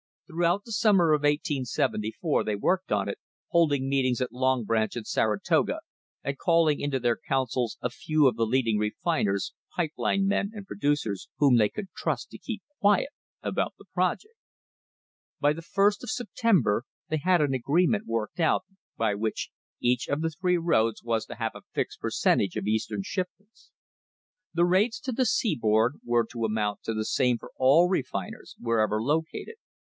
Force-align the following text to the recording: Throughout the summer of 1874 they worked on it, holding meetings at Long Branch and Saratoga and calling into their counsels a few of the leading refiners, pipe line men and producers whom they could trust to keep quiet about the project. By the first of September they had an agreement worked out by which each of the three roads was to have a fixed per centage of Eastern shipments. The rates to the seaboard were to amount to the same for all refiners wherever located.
Throughout 0.25 0.63
the 0.63 0.71
summer 0.71 1.11
of 1.11 1.19
1874 1.23 2.45
they 2.45 2.55
worked 2.55 2.89
on 2.91 3.09
it, 3.09 3.19
holding 3.49 3.87
meetings 3.89 4.21
at 4.21 4.31
Long 4.31 4.63
Branch 4.63 4.95
and 4.95 5.05
Saratoga 5.05 5.81
and 6.23 6.37
calling 6.37 6.79
into 6.79 6.99
their 6.99 7.17
counsels 7.17 7.77
a 7.81 7.89
few 7.89 8.27
of 8.27 8.37
the 8.37 8.45
leading 8.45 8.79
refiners, 8.79 9.53
pipe 9.75 9.91
line 9.97 10.25
men 10.25 10.51
and 10.55 10.65
producers 10.65 11.27
whom 11.37 11.57
they 11.57 11.67
could 11.67 11.91
trust 11.95 12.29
to 12.29 12.37
keep 12.39 12.63
quiet 12.79 13.09
about 13.43 13.73
the 13.77 13.83
project. 13.93 14.33
By 15.41 15.51
the 15.51 15.61
first 15.61 16.01
of 16.01 16.09
September 16.09 16.85
they 17.09 17.17
had 17.21 17.41
an 17.41 17.53
agreement 17.53 18.07
worked 18.07 18.39
out 18.39 18.63
by 18.97 19.13
which 19.13 19.51
each 19.81 20.07
of 20.07 20.21
the 20.21 20.29
three 20.31 20.57
roads 20.57 21.03
was 21.03 21.25
to 21.25 21.35
have 21.35 21.51
a 21.55 21.61
fixed 21.73 21.99
per 21.99 22.09
centage 22.09 22.55
of 22.55 22.65
Eastern 22.67 23.03
shipments. 23.03 23.69
The 24.53 24.65
rates 24.65 24.99
to 25.01 25.11
the 25.11 25.25
seaboard 25.27 25.99
were 26.03 26.25
to 26.31 26.45
amount 26.45 26.83
to 26.83 26.93
the 26.93 27.05
same 27.05 27.37
for 27.37 27.51
all 27.57 27.89
refiners 27.89 28.55
wherever 28.57 28.99
located. 28.99 29.55